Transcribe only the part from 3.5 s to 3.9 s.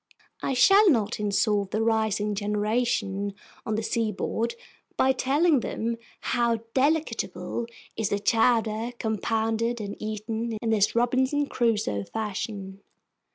on the